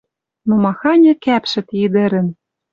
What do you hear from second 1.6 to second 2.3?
ти ӹдӹрӹн...